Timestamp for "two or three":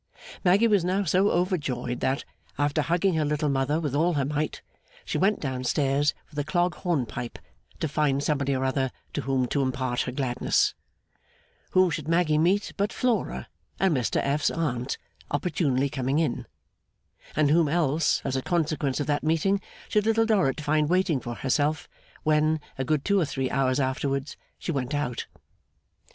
23.05-23.51